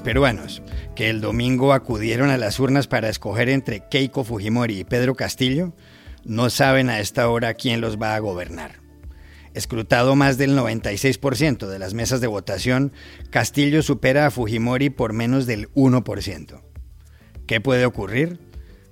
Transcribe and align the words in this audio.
Peruanos, 0.00 0.62
que 0.94 1.10
el 1.10 1.20
domingo 1.20 1.72
acudieron 1.72 2.30
a 2.30 2.38
las 2.38 2.58
urnas 2.60 2.86
para 2.86 3.08
escoger 3.08 3.48
entre 3.48 3.82
Keiko 3.88 4.24
Fujimori 4.24 4.80
y 4.80 4.84
Pedro 4.84 5.14
Castillo, 5.14 5.74
no 6.24 6.50
saben 6.50 6.90
a 6.90 7.00
esta 7.00 7.28
hora 7.28 7.54
quién 7.54 7.80
los 7.80 8.00
va 8.00 8.14
a 8.14 8.18
gobernar. 8.18 8.80
Escrutado 9.54 10.16
más 10.16 10.36
del 10.36 10.56
96% 10.56 11.66
de 11.66 11.78
las 11.78 11.94
mesas 11.94 12.20
de 12.20 12.26
votación, 12.26 12.92
Castillo 13.30 13.82
supera 13.82 14.26
a 14.26 14.30
Fujimori 14.30 14.90
por 14.90 15.12
menos 15.12 15.46
del 15.46 15.72
1%. 15.72 16.62
¿Qué 17.46 17.60
puede 17.60 17.86
ocurrir? 17.86 18.38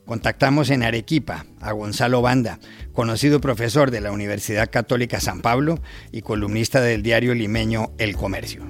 Contactamos 0.07 0.71
en 0.71 0.83
Arequipa 0.83 1.47
a 1.61 1.73
Gonzalo 1.73 2.23
Banda, 2.23 2.61
conocido 2.93 3.41
profesor 3.41 3.91
de 3.91 4.01
la 4.01 4.13
Universidad 4.13 4.71
Católica 4.71 5.21
San 5.21 5.41
Pablo 5.41 5.81
y 6.13 6.23
columnista 6.23 6.81
del 6.81 7.03
diario 7.03 7.35
limeño 7.35 7.93
El 7.99 8.17
Comercio. 8.17 8.69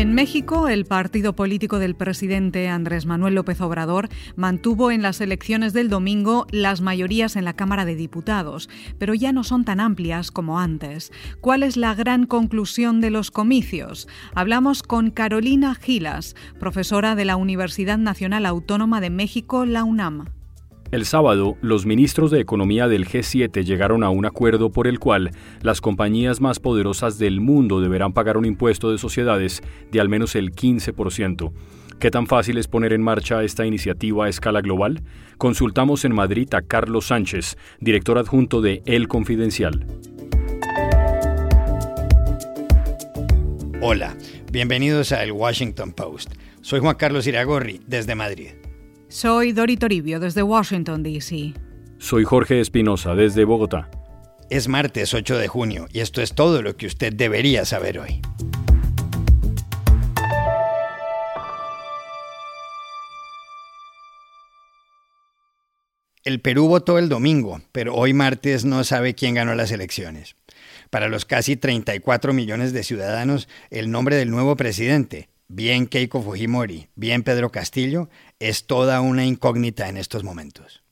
En 0.00 0.14
México, 0.14 0.68
el 0.68 0.86
partido 0.86 1.36
político 1.36 1.78
del 1.78 1.94
presidente 1.94 2.70
Andrés 2.70 3.04
Manuel 3.04 3.34
López 3.34 3.60
Obrador 3.60 4.08
mantuvo 4.34 4.90
en 4.90 5.02
las 5.02 5.20
elecciones 5.20 5.74
del 5.74 5.90
domingo 5.90 6.46
las 6.50 6.80
mayorías 6.80 7.36
en 7.36 7.44
la 7.44 7.52
Cámara 7.52 7.84
de 7.84 7.96
Diputados, 7.96 8.70
pero 8.98 9.12
ya 9.12 9.32
no 9.32 9.44
son 9.44 9.66
tan 9.66 9.78
amplias 9.78 10.30
como 10.30 10.58
antes. 10.58 11.12
¿Cuál 11.42 11.62
es 11.62 11.76
la 11.76 11.94
gran 11.94 12.24
conclusión 12.24 13.02
de 13.02 13.10
los 13.10 13.30
comicios? 13.30 14.08
Hablamos 14.34 14.82
con 14.82 15.10
Carolina 15.10 15.74
Gilas, 15.74 16.34
profesora 16.58 17.14
de 17.14 17.26
la 17.26 17.36
Universidad 17.36 17.98
Nacional 17.98 18.46
Autónoma 18.46 19.02
de 19.02 19.10
México, 19.10 19.66
la 19.66 19.84
UNAM. 19.84 20.39
El 20.90 21.06
sábado, 21.06 21.56
los 21.60 21.86
ministros 21.86 22.32
de 22.32 22.40
Economía 22.40 22.88
del 22.88 23.06
G7 23.06 23.64
llegaron 23.64 24.02
a 24.02 24.10
un 24.10 24.26
acuerdo 24.26 24.70
por 24.70 24.88
el 24.88 24.98
cual 24.98 25.30
las 25.62 25.80
compañías 25.80 26.40
más 26.40 26.58
poderosas 26.58 27.16
del 27.16 27.40
mundo 27.40 27.80
deberán 27.80 28.12
pagar 28.12 28.36
un 28.36 28.44
impuesto 28.44 28.90
de 28.90 28.98
sociedades 28.98 29.62
de 29.92 30.00
al 30.00 30.08
menos 30.08 30.34
el 30.34 30.50
15%. 30.50 31.52
¿Qué 32.00 32.10
tan 32.10 32.26
fácil 32.26 32.58
es 32.58 32.66
poner 32.66 32.92
en 32.92 33.02
marcha 33.02 33.44
esta 33.44 33.64
iniciativa 33.66 34.26
a 34.26 34.28
escala 34.28 34.62
global? 34.62 35.04
Consultamos 35.38 36.04
en 36.04 36.12
Madrid 36.12 36.52
a 36.54 36.62
Carlos 36.62 37.06
Sánchez, 37.06 37.56
director 37.78 38.18
adjunto 38.18 38.60
de 38.60 38.82
El 38.84 39.06
Confidencial. 39.06 39.86
Hola, 43.80 44.16
bienvenidos 44.50 45.12
a 45.12 45.22
El 45.22 45.30
Washington 45.30 45.92
Post. 45.92 46.34
Soy 46.62 46.80
Juan 46.80 46.96
Carlos 46.96 47.28
Iragorri, 47.28 47.80
desde 47.86 48.16
Madrid. 48.16 48.69
Soy 49.10 49.50
Dori 49.50 49.76
Toribio 49.76 50.20
desde 50.20 50.44
Washington, 50.44 51.02
D.C. 51.02 51.52
Soy 51.98 52.22
Jorge 52.22 52.60
Espinosa 52.60 53.16
desde 53.16 53.44
Bogotá. 53.44 53.90
Es 54.50 54.68
martes 54.68 55.14
8 55.14 55.36
de 55.36 55.48
junio 55.48 55.88
y 55.92 55.98
esto 55.98 56.22
es 56.22 56.32
todo 56.32 56.62
lo 56.62 56.76
que 56.76 56.86
usted 56.86 57.12
debería 57.12 57.64
saber 57.64 57.98
hoy. 57.98 58.22
El 66.22 66.40
Perú 66.40 66.68
votó 66.68 66.96
el 66.96 67.08
domingo, 67.08 67.62
pero 67.72 67.96
hoy 67.96 68.14
martes 68.14 68.64
no 68.64 68.84
sabe 68.84 69.16
quién 69.16 69.34
ganó 69.34 69.56
las 69.56 69.72
elecciones. 69.72 70.36
Para 70.88 71.08
los 71.08 71.24
casi 71.24 71.56
34 71.56 72.32
millones 72.32 72.72
de 72.72 72.84
ciudadanos, 72.84 73.48
el 73.70 73.90
nombre 73.90 74.14
del 74.14 74.30
nuevo 74.30 74.54
presidente, 74.54 75.30
bien 75.50 75.88
Keiko 75.88 76.22
Fujimori, 76.22 76.88
bien 76.94 77.24
Pedro 77.24 77.50
Castillo, 77.50 78.08
es 78.38 78.66
toda 78.66 79.00
una 79.00 79.26
incógnita 79.26 79.88
en 79.88 79.96
estos 79.96 80.22
momentos. 80.22 80.84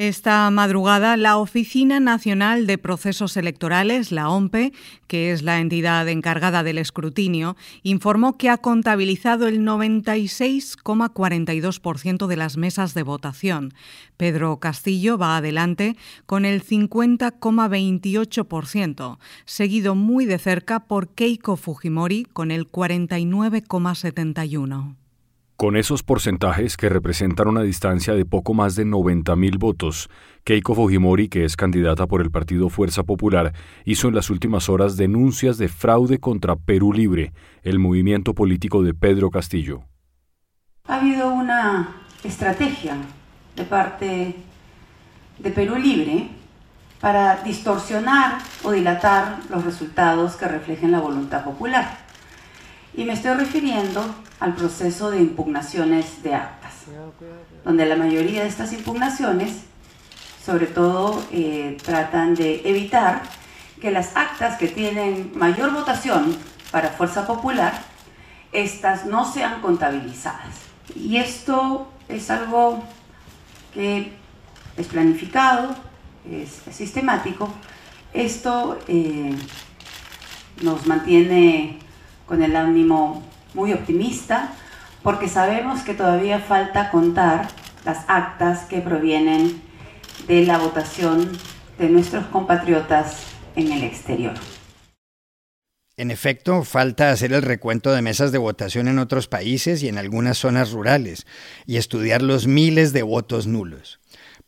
Esta 0.00 0.50
madrugada, 0.50 1.16
la 1.18 1.36
Oficina 1.36 2.00
Nacional 2.00 2.66
de 2.66 2.78
Procesos 2.78 3.36
Electorales, 3.36 4.12
la 4.12 4.30
OMPE, 4.30 4.72
que 5.08 5.30
es 5.30 5.42
la 5.42 5.60
entidad 5.60 6.08
encargada 6.08 6.62
del 6.62 6.78
escrutinio, 6.78 7.54
informó 7.82 8.38
que 8.38 8.48
ha 8.48 8.56
contabilizado 8.56 9.46
el 9.46 9.60
96,42% 9.60 12.26
de 12.28 12.36
las 12.38 12.56
mesas 12.56 12.94
de 12.94 13.02
votación. 13.02 13.74
Pedro 14.16 14.58
Castillo 14.58 15.18
va 15.18 15.36
adelante 15.36 15.98
con 16.24 16.46
el 16.46 16.64
50,28%, 16.64 19.18
seguido 19.44 19.94
muy 19.94 20.24
de 20.24 20.38
cerca 20.38 20.80
por 20.80 21.10
Keiko 21.10 21.56
Fujimori 21.56 22.24
con 22.24 22.50
el 22.50 22.72
49,71%. 22.72 24.94
Con 25.60 25.76
esos 25.76 26.02
porcentajes 26.02 26.78
que 26.78 26.88
representan 26.88 27.46
una 27.46 27.60
distancia 27.60 28.14
de 28.14 28.24
poco 28.24 28.54
más 28.54 28.76
de 28.76 28.86
90.000 28.86 29.58
votos, 29.58 30.08
Keiko 30.42 30.74
Fujimori, 30.74 31.28
que 31.28 31.44
es 31.44 31.54
candidata 31.54 32.06
por 32.06 32.22
el 32.22 32.30
partido 32.30 32.70
Fuerza 32.70 33.02
Popular, 33.02 33.52
hizo 33.84 34.08
en 34.08 34.14
las 34.14 34.30
últimas 34.30 34.70
horas 34.70 34.96
denuncias 34.96 35.58
de 35.58 35.68
fraude 35.68 36.18
contra 36.18 36.56
Perú 36.56 36.94
Libre, 36.94 37.34
el 37.62 37.78
movimiento 37.78 38.34
político 38.34 38.82
de 38.82 38.94
Pedro 38.94 39.28
Castillo. 39.28 39.82
Ha 40.86 40.96
habido 40.96 41.30
una 41.30 42.06
estrategia 42.24 42.96
de 43.54 43.64
parte 43.64 44.36
de 45.40 45.50
Perú 45.50 45.76
Libre 45.76 46.30
para 47.02 47.42
distorsionar 47.42 48.38
o 48.62 48.70
dilatar 48.70 49.40
los 49.50 49.62
resultados 49.62 50.36
que 50.36 50.48
reflejen 50.48 50.90
la 50.90 51.00
voluntad 51.00 51.44
popular. 51.44 52.09
Y 52.94 53.04
me 53.04 53.12
estoy 53.12 53.34
refiriendo 53.34 54.04
al 54.40 54.54
proceso 54.54 55.10
de 55.10 55.18
impugnaciones 55.18 56.22
de 56.22 56.34
actas, 56.34 56.72
donde 57.64 57.86
la 57.86 57.96
mayoría 57.96 58.42
de 58.42 58.48
estas 58.48 58.72
impugnaciones, 58.72 59.62
sobre 60.44 60.66
todo, 60.66 61.22
eh, 61.30 61.76
tratan 61.82 62.34
de 62.34 62.62
evitar 62.68 63.22
que 63.80 63.90
las 63.90 64.16
actas 64.16 64.58
que 64.58 64.68
tienen 64.68 65.32
mayor 65.34 65.72
votación 65.72 66.36
para 66.70 66.88
Fuerza 66.88 67.26
Popular, 67.26 67.72
estas 68.52 69.06
no 69.06 69.30
sean 69.30 69.60
contabilizadas. 69.60 70.56
Y 70.94 71.18
esto 71.18 71.88
es 72.08 72.30
algo 72.30 72.82
que 73.72 74.12
es 74.76 74.86
planificado, 74.88 75.76
es, 76.28 76.60
sistemático. 76.74 77.52
Esto 78.12 78.78
eh, 78.88 79.36
nos 80.62 80.86
mantiene 80.86 81.78
con 82.30 82.44
el 82.44 82.54
ánimo 82.54 83.24
muy 83.54 83.72
optimista 83.72 84.52
porque 85.02 85.28
sabemos 85.28 85.80
que 85.80 85.94
todavía 85.94 86.38
falta 86.38 86.92
contar 86.92 87.48
las 87.84 88.04
actas 88.06 88.66
que 88.66 88.80
provienen 88.80 89.60
de 90.28 90.46
la 90.46 90.58
votación 90.58 91.28
de 91.76 91.88
nuestros 91.88 92.26
compatriotas 92.26 93.24
en 93.56 93.72
el 93.72 93.82
exterior. 93.82 94.34
En 95.96 96.12
efecto, 96.12 96.62
falta 96.62 97.10
hacer 97.10 97.32
el 97.32 97.42
recuento 97.42 97.90
de 97.90 98.00
mesas 98.00 98.30
de 98.30 98.38
votación 98.38 98.86
en 98.86 99.00
otros 99.00 99.26
países 99.26 99.82
y 99.82 99.88
en 99.88 99.98
algunas 99.98 100.38
zonas 100.38 100.70
rurales 100.70 101.26
y 101.66 101.78
estudiar 101.78 102.22
los 102.22 102.46
miles 102.46 102.92
de 102.92 103.02
votos 103.02 103.48
nulos. 103.48 103.99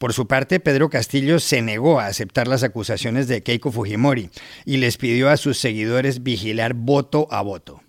Por 0.02 0.14
su 0.14 0.26
parte, 0.26 0.58
Pedro 0.58 0.90
Castillo 0.90 1.38
se 1.38 1.62
negó 1.62 2.00
a 2.00 2.06
aceptar 2.06 2.49
las 2.49 2.64
acusaciones 2.64 3.28
de 3.28 3.44
Keiko 3.44 3.70
Fujimori 3.70 4.31
y 4.64 4.78
les 4.78 4.96
pidió 4.96 5.31
a 5.31 5.37
sus 5.37 5.58
seguidores 5.58 6.25
vigilar 6.25 6.75
voto 6.75 7.28
a 7.31 7.40
voto. 7.40 7.82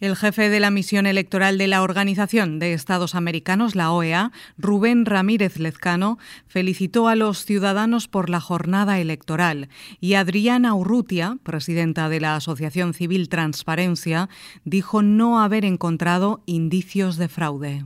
El 0.00 0.16
jefe 0.16 0.48
de 0.48 0.60
la 0.60 0.70
misión 0.70 1.04
electoral 1.04 1.58
de 1.58 1.66
la 1.66 1.82
Organización 1.82 2.58
de 2.58 2.72
Estados 2.72 3.14
Americanos, 3.14 3.74
la 3.74 3.92
OEA, 3.92 4.32
Rubén 4.56 5.04
Ramírez 5.04 5.58
Lezcano, 5.58 6.18
felicitó 6.46 7.06
a 7.06 7.16
los 7.16 7.44
ciudadanos 7.44 8.08
por 8.08 8.30
la 8.30 8.40
jornada 8.40 8.98
electoral 8.98 9.68
y 10.00 10.14
Adriana 10.14 10.72
Urrutia, 10.72 11.36
presidenta 11.42 12.08
de 12.08 12.20
la 12.20 12.34
Asociación 12.34 12.94
Civil 12.94 13.28
Transparencia, 13.28 14.30
dijo 14.64 15.02
no 15.02 15.38
haber 15.38 15.66
encontrado 15.66 16.42
indicios 16.46 17.18
de 17.18 17.28
fraude. 17.28 17.84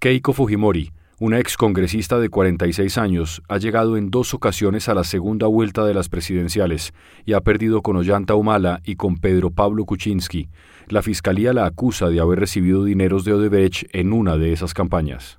Keiko 0.00 0.34
Fujimori, 0.34 0.92
una 1.20 1.38
excongresista 1.38 2.18
de 2.18 2.30
46 2.30 2.96
años, 2.96 3.42
ha 3.46 3.58
llegado 3.58 3.98
en 3.98 4.10
dos 4.10 4.32
ocasiones 4.32 4.88
a 4.88 4.94
la 4.94 5.04
segunda 5.04 5.46
vuelta 5.46 5.84
de 5.84 5.92
las 5.92 6.08
presidenciales 6.08 6.94
y 7.26 7.34
ha 7.34 7.42
perdido 7.42 7.82
con 7.82 7.96
Ollanta 7.96 8.34
Humala 8.34 8.80
y 8.84 8.96
con 8.96 9.18
Pedro 9.18 9.50
Pablo 9.50 9.84
Kuczynski 9.84 10.48
la 10.88 11.02
Fiscalía 11.02 11.52
la 11.52 11.66
acusa 11.66 12.08
de 12.08 12.20
haber 12.20 12.40
recibido 12.40 12.84
dineros 12.84 13.26
de 13.26 13.34
Odebrecht 13.34 13.94
en 13.94 14.14
una 14.14 14.38
de 14.38 14.54
esas 14.54 14.72
campañas. 14.72 15.38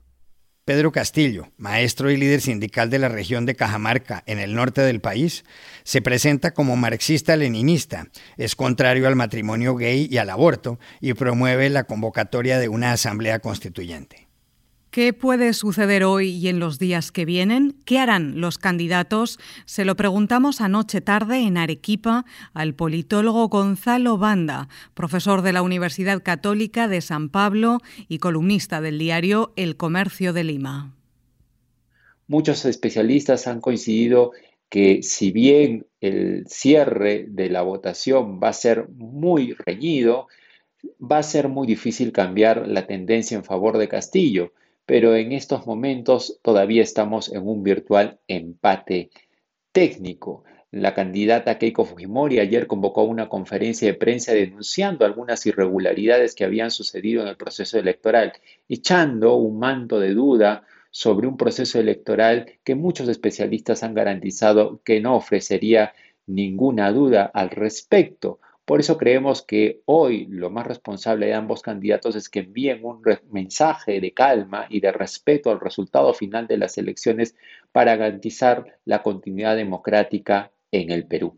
Pedro 0.66 0.92
Castillo, 0.92 1.48
maestro 1.58 2.12
y 2.12 2.18
líder 2.18 2.42
sindical 2.42 2.92
de 2.92 3.00
la 3.00 3.10
región 3.10 3.48
de 3.48 3.56
Cajamarca, 3.56 4.22
en 4.28 4.38
el 4.38 4.54
norte 4.54 4.82
del 4.82 5.02
país, 5.02 5.44
se 5.84 6.04
presenta 6.04 6.54
como 6.54 6.78
marxista-leninista, 6.78 8.08
es 8.38 8.56
contrario 8.56 9.08
al 9.08 9.16
matrimonio 9.16 9.76
gay 9.76 10.08
y 10.10 10.18
al 10.20 10.30
aborto 10.30 10.80
y 11.00 11.16
promueve 11.16 11.72
la 11.72 11.86
convocatoria 11.86 12.60
de 12.60 12.70
una 12.70 12.92
asamblea 12.92 13.40
constituyente. 13.40 14.21
¿Qué 14.92 15.14
puede 15.14 15.54
suceder 15.54 16.04
hoy 16.04 16.32
y 16.32 16.50
en 16.50 16.60
los 16.60 16.78
días 16.78 17.14
que 17.14 17.24
vienen? 17.24 17.78
¿Qué 17.86 17.98
harán 17.98 18.42
los 18.42 18.58
candidatos? 18.58 19.40
Se 19.64 19.86
lo 19.86 19.96
preguntamos 19.96 20.60
anoche 20.60 21.00
tarde 21.00 21.48
en 21.48 21.56
Arequipa 21.56 22.26
al 22.54 22.76
politólogo 22.76 23.48
Gonzalo 23.48 24.18
Banda, 24.18 24.68
profesor 24.94 25.44
de 25.44 25.54
la 25.54 25.62
Universidad 25.62 26.22
Católica 26.22 26.90
de 26.90 27.00
San 27.00 27.30
Pablo 27.30 27.78
y 28.10 28.18
columnista 28.18 28.82
del 28.82 29.00
diario 29.00 29.54
El 29.56 29.78
Comercio 29.78 30.34
de 30.34 30.44
Lima. 30.44 30.94
Muchos 32.28 32.66
especialistas 32.66 33.48
han 33.48 33.62
coincidido 33.62 34.34
que 34.68 35.04
si 35.04 35.32
bien 35.32 35.88
el 36.02 36.44
cierre 36.50 37.28
de 37.30 37.50
la 37.50 37.62
votación 37.62 38.42
va 38.44 38.50
a 38.50 38.54
ser 38.54 38.90
muy 38.90 39.54
reñido, 39.54 40.28
va 41.02 41.20
a 41.20 41.24
ser 41.24 41.48
muy 41.48 41.66
difícil 41.66 42.12
cambiar 42.12 42.68
la 42.68 42.88
tendencia 42.88 43.38
en 43.38 43.46
favor 43.46 43.78
de 43.78 43.88
Castillo 43.88 44.52
pero 44.86 45.16
en 45.16 45.32
estos 45.32 45.66
momentos 45.66 46.40
todavía 46.42 46.84
estamos 46.84 47.32
en 47.32 47.48
un 47.48 47.64
virtual 47.64 48.20
empate 48.28 49.10
técnico. 49.72 50.44
La 50.72 50.94
candidata 50.94 51.58
Keiko 51.58 51.84
Fujimori 51.84 52.40
ayer 52.40 52.66
convocó 52.66 53.04
una 53.04 53.28
conferencia 53.28 53.88
de 53.88 53.94
prensa 53.94 54.34
denunciando 54.34 55.06
algunas 55.06 55.46
irregularidades 55.46 56.34
que 56.34 56.46
habían 56.46 56.72
sucedido 56.72 57.22
en 57.22 57.28
el 57.28 57.36
proceso 57.36 57.78
electoral, 57.78 58.34
echando 58.70 59.36
un 59.36 59.60
manto 59.60 60.00
de 60.00 60.14
duda 60.14 60.64
sobre 60.90 61.28
un 61.28 61.38
proceso 61.38 61.80
electoral 61.80 62.54
que 62.64 62.76
muchos 62.76 63.10
especialistas 63.10 63.84
han 63.84 63.94
garantizado 63.94 64.82
que 64.84 65.02
no 65.02 65.16
ofrecería 65.16 65.94
ninguna 66.26 66.92
duda 66.92 67.30
al 67.34 67.50
respecto. 67.50 68.40
Por 68.72 68.80
eso 68.80 68.98
creemos 68.98 69.42
que 69.42 69.82
hoy 69.84 70.28
lo 70.28 70.50
más 70.50 70.66
responsable 70.66 71.26
de 71.26 71.34
ambos 71.34 71.62
candidatos 71.62 72.16
es 72.16 72.30
que 72.30 72.40
envíen 72.40 72.86
un 72.86 73.02
mensaje 73.30 74.00
de 74.00 74.14
calma 74.14 74.66
y 74.70 74.80
de 74.80 74.94
respeto 74.94 75.52
al 75.52 75.60
resultado 75.60 76.14
final 76.14 76.48
de 76.48 76.56
las 76.56 76.78
elecciones 76.78 77.36
para 77.74 77.98
garantizar 77.98 78.80
la 78.86 79.04
continuidad 79.04 79.58
democrática 79.58 80.54
en 80.72 80.90
el 80.90 81.06
Perú. 81.06 81.38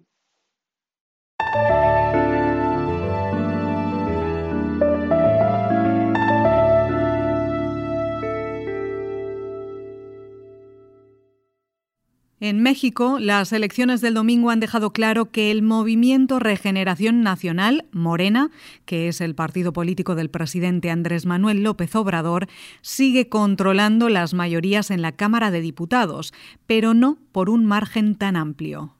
En 12.44 12.62
México, 12.62 13.19
las 13.22 13.54
elecciones 13.54 14.01
del 14.01 14.16
domingo 14.16 14.50
han 14.50 14.60
dejado 14.60 14.92
claro 14.92 15.31
que 15.31 15.50
el 15.50 15.62
movimiento 15.62 16.40
Regeneración 16.40 17.22
Nacional, 17.22 17.86
Morena, 17.94 18.51
que 18.84 19.07
es 19.07 19.22
el 19.22 19.34
partido 19.34 19.72
político 19.72 20.13
del 20.13 20.30
presidente 20.30 20.92
Andrés 20.92 21.25
Manuel 21.25 21.63
López 21.63 21.95
Obrador, 21.95 22.50
sigue 22.81 23.30
controlando 23.30 24.10
las 24.10 24.34
mayorías 24.34 24.92
en 24.92 25.01
la 25.01 25.13
Cámara 25.13 25.51
de 25.51 25.62
Diputados, 25.62 26.34
pero 26.68 26.94
no 26.94 27.18
por 27.31 27.50
un 27.50 27.66
margen 27.66 28.16
tan 28.16 28.36
amplio. 28.36 28.94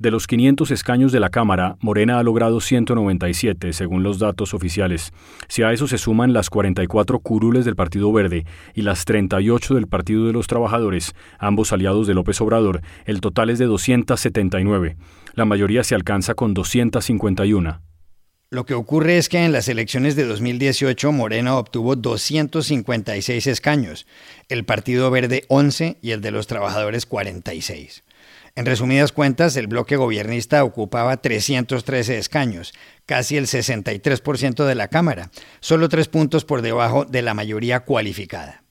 De 0.00 0.10
los 0.10 0.26
500 0.26 0.70
escaños 0.70 1.12
de 1.12 1.20
la 1.20 1.28
Cámara, 1.28 1.76
Morena 1.80 2.18
ha 2.18 2.22
logrado 2.22 2.62
197, 2.62 3.74
según 3.74 4.02
los 4.02 4.18
datos 4.18 4.54
oficiales. 4.54 5.12
Si 5.46 5.62
a 5.62 5.74
eso 5.74 5.86
se 5.86 5.98
suman 5.98 6.32
las 6.32 6.48
44 6.48 7.18
curules 7.18 7.66
del 7.66 7.76
Partido 7.76 8.10
Verde 8.10 8.46
y 8.74 8.80
las 8.80 9.04
38 9.04 9.74
del 9.74 9.88
Partido 9.88 10.24
de 10.24 10.32
los 10.32 10.46
Trabajadores, 10.46 11.14
ambos 11.38 11.74
aliados 11.74 12.06
de 12.06 12.14
López 12.14 12.40
Obrador, 12.40 12.80
el 13.04 13.20
total 13.20 13.50
es 13.50 13.58
de 13.58 13.66
279. 13.66 14.96
La 15.34 15.44
mayoría 15.44 15.84
se 15.84 15.94
alcanza 15.94 16.32
con 16.32 16.54
251. 16.54 17.82
Lo 18.48 18.64
que 18.64 18.72
ocurre 18.72 19.18
es 19.18 19.28
que 19.28 19.44
en 19.44 19.52
las 19.52 19.68
elecciones 19.68 20.16
de 20.16 20.24
2018 20.24 21.12
Morena 21.12 21.56
obtuvo 21.56 21.94
256 21.94 23.46
escaños, 23.46 24.06
el 24.48 24.64
Partido 24.64 25.10
Verde 25.10 25.44
11 25.48 25.98
y 26.00 26.12
el 26.12 26.22
de 26.22 26.30
los 26.30 26.46
Trabajadores 26.46 27.04
46. 27.04 28.02
En 28.56 28.66
resumidas 28.66 29.12
cuentas, 29.12 29.56
el 29.56 29.66
bloque 29.66 29.96
gobiernista 29.96 30.64
ocupaba 30.64 31.16
313 31.16 32.18
escaños, 32.18 32.72
casi 33.06 33.36
el 33.36 33.46
63% 33.46 34.64
de 34.64 34.74
la 34.74 34.88
Cámara, 34.88 35.30
solo 35.60 35.88
tres 35.88 36.08
puntos 36.08 36.44
por 36.44 36.62
debajo 36.62 37.04
de 37.04 37.22
la 37.22 37.34
mayoría 37.34 37.80
cualificada. 37.80 38.62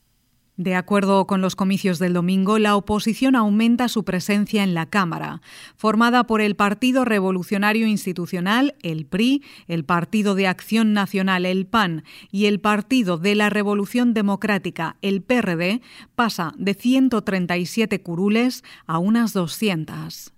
De 0.59 0.75
acuerdo 0.75 1.25
con 1.25 1.39
los 1.39 1.55
comicios 1.55 1.99
del 1.99 2.11
domingo, 2.11 2.59
la 2.59 2.75
oposición 2.75 3.37
aumenta 3.37 3.87
su 3.87 4.03
presencia 4.03 4.61
en 4.61 4.73
la 4.73 4.87
Cámara, 4.87 5.41
formada 5.77 6.25
por 6.25 6.41
el 6.41 6.57
Partido 6.57 7.05
Revolucionario 7.05 7.87
Institucional, 7.87 8.75
el 8.81 9.05
PRI, 9.05 9.41
el 9.69 9.85
Partido 9.85 10.35
de 10.35 10.47
Acción 10.47 10.91
Nacional, 10.91 11.45
el 11.45 11.65
PAN, 11.65 12.03
y 12.29 12.47
el 12.47 12.59
Partido 12.59 13.17
de 13.17 13.35
la 13.35 13.49
Revolución 13.49 14.13
Democrática, 14.13 14.97
el 15.01 15.21
PRD, 15.21 15.79
pasa 16.15 16.53
de 16.57 16.73
137 16.73 18.01
curules 18.01 18.65
a 18.85 18.97
unas 18.97 19.31
200. 19.31 20.33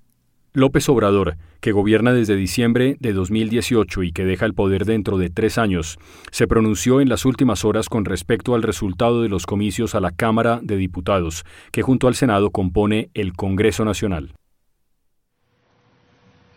López 0.54 0.90
Obrador, 0.90 1.38
que 1.62 1.72
gobierna 1.72 2.12
desde 2.12 2.36
diciembre 2.36 2.98
de 3.00 3.14
2018 3.14 4.04
y 4.04 4.12
que 4.12 4.26
deja 4.26 4.46
el 4.46 4.54
poder 4.54 4.84
dentro 4.84 5.18
de 5.18 5.30
tres 5.30 5.58
años, 5.58 5.98
se 6.30 6.46
pronunció 6.46 7.00
en 7.00 7.08
las 7.08 7.24
últimas 7.24 7.64
horas 7.64 7.88
con 7.88 8.04
respecto 8.04 8.54
al 8.54 8.62
resultado 8.62 9.22
de 9.22 9.30
los 9.30 9.46
comicios 9.46 9.96
a 9.96 10.02
la 10.02 10.12
Cámara 10.12 10.60
de 10.62 10.76
Diputados, 10.76 11.46
que 11.72 11.84
junto 11.84 12.10
al 12.10 12.16
Senado 12.16 12.50
compone 12.50 13.10
el 13.14 13.32
Congreso 13.34 13.86
Nacional. 13.86 14.34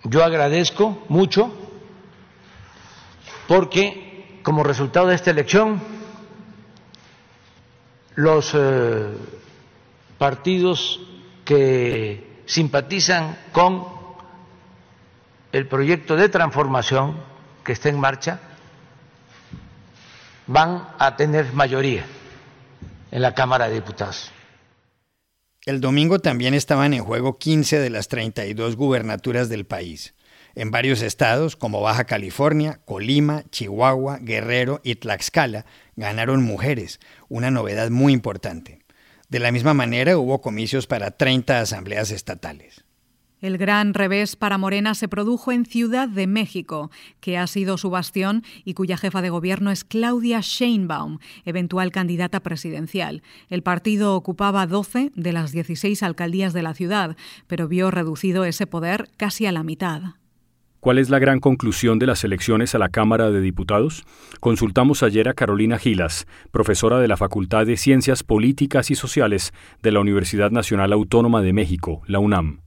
Yo 0.03 0.25
agradezco 0.25 1.05
mucho 1.09 1.53
porque 3.47 4.41
como 4.43 4.65
resultado 4.65 5.07
de 5.07 5.15
esta 5.15 5.31
elección 5.31 5.81
los 8.17 8.53
eh, 8.55 9.07
partidos 10.19 11.01
que 11.45 12.34
simpatizan 12.47 13.37
con 13.53 13.85
el 15.53 15.67
proyecto 15.69 16.17
de 16.17 16.29
transformación 16.29 17.17
que 17.65 17.73
está 17.73 17.89
en 17.89 17.99
marcha, 17.99 18.41
van 20.47 20.89
a 20.99 21.17
tener 21.17 21.53
mayoría 21.53 22.05
en 23.11 23.23
la 23.23 23.35
Cámara 23.35 23.69
de 23.69 23.75
Diputados. 23.75 24.31
El 25.65 25.81
domingo 25.81 26.19
también 26.19 26.53
estaban 26.53 26.93
en 26.93 27.03
juego 27.03 27.39
15 27.39 27.79
de 27.79 27.89
las 27.89 28.09
32 28.09 28.77
gubernaturas 28.77 29.49
del 29.49 29.65
país. 29.65 30.15
En 30.55 30.71
varios 30.71 31.01
estados, 31.01 31.57
como 31.57 31.81
Baja 31.81 32.05
California, 32.05 32.81
Colima, 32.85 33.45
Chihuahua, 33.51 34.19
Guerrero 34.21 34.81
y 34.85 34.97
Tlaxcala, 34.97 35.65
ganaron 35.97 36.45
mujeres, 36.45 37.01
una 37.29 37.51
novedad 37.51 37.91
muy 37.91 38.13
importante. 38.13 38.84
De 39.29 39.39
la 39.39 39.53
misma 39.53 39.75
manera, 39.75 40.19
hubo 40.19 40.41
comicios 40.41 40.87
para 40.87 41.11
30 41.13 41.61
asambleas 41.61 42.11
estatales. 42.11 42.85
El 43.45 43.59
gran 43.59 43.93
revés 43.93 44.37
para 44.37 44.57
Morena 44.57 44.95
se 44.95 45.07
produjo 45.07 45.53
en 45.53 45.67
Ciudad 45.67 46.09
de 46.09 46.27
México, 46.27 46.91
que 47.21 47.37
ha 47.37 47.47
sido 47.47 47.77
su 47.77 47.91
bastión 47.91 48.43
y 48.65 48.73
cuya 48.73 48.97
jefa 48.97 49.21
de 49.21 49.29
gobierno 49.29 49.71
es 49.71 49.85
Claudia 49.85 50.41
Sheinbaum, 50.41 51.19
eventual 51.45 51.93
candidata 51.93 52.41
presidencial. 52.41 53.23
El 53.51 53.63
partido 53.63 54.17
ocupaba 54.17 54.67
12 54.67 55.13
de 55.15 55.33
las 55.35 55.53
16 55.53 56.03
alcaldías 56.03 56.55
de 56.55 56.63
la 56.63 56.73
ciudad, 56.73 57.19
pero 57.47 57.69
vio 57.69 57.91
reducido 57.91 58.47
ese 58.47 58.67
poder 58.67 59.11
casi 59.19 59.45
a 59.45 59.53
la 59.53 59.63
mitad. 59.63 60.15
¿Cuál 60.85 60.99
es 60.99 61.09
la 61.09 61.19
gran 61.19 61.41
conclusión 61.41 61.99
de 61.99 62.05
las 62.05 62.25
elecciones 62.25 62.75
a 62.75 62.79
la 62.79 62.91
Cámara 62.91 63.31
de 63.31 63.41
Diputados? 63.41 64.05
Consultamos 64.39 65.03
ayer 65.03 65.31
a 65.31 65.33
Carolina 65.33 65.79
Gilas, 65.79 66.27
profesora 66.51 66.99
de 66.99 67.09
la 67.09 67.17
Facultad 67.17 67.65
de 67.65 67.79
Ciencias 67.79 68.23
Políticas 68.23 68.91
y 68.91 68.95
Sociales 68.95 69.55
de 69.83 69.93
la 69.93 70.01
Universidad 70.01 70.51
Nacional 70.51 70.93
Autónoma 70.93 71.41
de 71.41 71.55
México, 71.55 72.03
la 72.07 72.19
UNAM. 72.19 72.64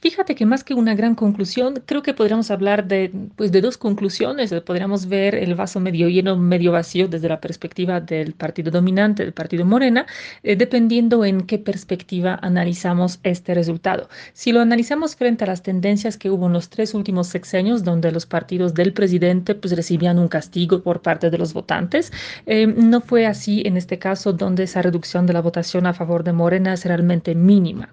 Fíjate 0.00 0.36
que 0.36 0.46
más 0.46 0.62
que 0.62 0.74
una 0.74 0.94
gran 0.94 1.16
conclusión, 1.16 1.82
creo 1.84 2.02
que 2.02 2.14
podríamos 2.14 2.52
hablar 2.52 2.86
de, 2.86 3.10
pues, 3.34 3.50
de 3.50 3.60
dos 3.60 3.76
conclusiones. 3.76 4.54
Podríamos 4.64 5.06
ver 5.06 5.34
el 5.34 5.56
vaso 5.56 5.80
medio 5.80 6.08
lleno, 6.08 6.36
medio 6.36 6.70
vacío 6.70 7.08
desde 7.08 7.28
la 7.28 7.40
perspectiva 7.40 8.00
del 8.00 8.32
partido 8.32 8.70
dominante, 8.70 9.24
del 9.24 9.32
partido 9.32 9.64
Morena, 9.64 10.06
eh, 10.44 10.54
dependiendo 10.54 11.24
en 11.24 11.40
qué 11.40 11.58
perspectiva 11.58 12.38
analizamos 12.42 13.18
este 13.24 13.54
resultado. 13.54 14.08
Si 14.34 14.52
lo 14.52 14.60
analizamos 14.60 15.16
frente 15.16 15.42
a 15.42 15.48
las 15.48 15.64
tendencias 15.64 16.16
que 16.16 16.30
hubo 16.30 16.46
en 16.46 16.52
los 16.52 16.68
tres 16.68 16.94
últimos 16.94 17.26
sexenios, 17.26 17.82
donde 17.82 18.12
los 18.12 18.24
partidos 18.24 18.74
del 18.74 18.92
presidente 18.92 19.56
pues, 19.56 19.74
recibían 19.74 20.20
un 20.20 20.28
castigo 20.28 20.80
por 20.80 21.02
parte 21.02 21.28
de 21.28 21.38
los 21.38 21.52
votantes, 21.52 22.12
eh, 22.46 22.68
no 22.68 23.00
fue 23.00 23.26
así 23.26 23.62
en 23.66 23.76
este 23.76 23.98
caso, 23.98 24.32
donde 24.32 24.62
esa 24.62 24.80
reducción 24.80 25.26
de 25.26 25.32
la 25.32 25.40
votación 25.42 25.86
a 25.86 25.92
favor 25.92 26.22
de 26.22 26.32
Morena 26.32 26.72
es 26.74 26.84
realmente 26.84 27.34
mínima. 27.34 27.92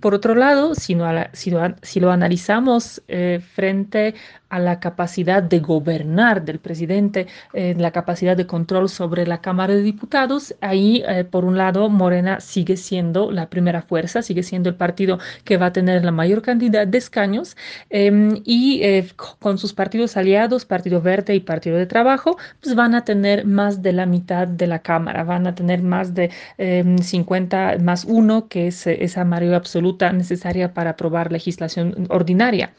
Por 0.00 0.14
otro 0.14 0.34
lado, 0.36 0.74
si, 0.76 0.94
lo, 2.00 2.10
analizamos 2.10 3.02
eh, 3.08 3.40
frente 3.54 4.14
a 4.50 4.58
la 4.58 4.80
capacidad 4.80 5.42
de 5.42 5.60
gobernar 5.60 6.44
del 6.44 6.58
presidente, 6.58 7.26
eh, 7.52 7.74
la 7.78 7.90
capacidad 7.90 8.36
de 8.36 8.46
control 8.46 8.88
sobre 8.88 9.26
la 9.26 9.40
Cámara 9.40 9.74
de 9.74 9.82
Diputados, 9.82 10.54
ahí, 10.60 11.02
eh, 11.06 11.24
por 11.24 11.44
un 11.44 11.56
lado, 11.58 11.88
Morena 11.88 12.40
sigue 12.40 12.76
siendo 12.76 13.30
la 13.30 13.50
primera 13.50 13.82
fuerza, 13.82 14.22
sigue 14.22 14.42
siendo 14.42 14.68
el 14.68 14.76
partido 14.76 15.18
que 15.44 15.56
va 15.56 15.66
a 15.66 15.72
tener 15.72 16.04
la 16.04 16.12
mayor 16.12 16.42
cantidad 16.42 16.86
de 16.86 16.98
escaños 16.98 17.56
em, 17.90 18.40
y 18.44 18.80
eh, 18.82 19.06
con 19.38 19.58
sus 19.58 19.72
partidos 19.72 20.16
aliados, 20.16 20.64
Partido 20.64 21.00
Verde 21.02 21.34
y 21.34 21.40
Partido 21.40 21.76
de 21.76 21.86
Trabajo, 21.86 22.36
pues 22.62 22.74
van 22.74 22.94
a 22.94 23.04
tener 23.04 23.44
más 23.44 23.82
de 23.82 23.92
la 23.92 24.06
mitad 24.06 24.48
de 24.48 24.66
la 24.66 24.80
Cámara, 24.80 25.24
van 25.24 25.46
a 25.46 25.54
tener 25.54 25.82
más 25.82 26.14
de 26.14 26.30
50 26.58 27.74
em, 27.74 27.84
más 27.84 28.04
uno, 28.04 28.48
que 28.48 28.68
es 28.68 28.86
esa 28.86 29.24
mayoría 29.24 29.56
absoluta 29.56 30.12
necesaria 30.12 30.72
para 30.74 30.90
aprobar 30.90 31.32
legislación 31.32 32.06
ordinaria. 32.08 32.72